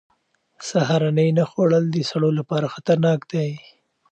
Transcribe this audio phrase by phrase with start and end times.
[0.67, 3.49] سهارنۍ نه خوړل د سړو لپاره خطرناک دي.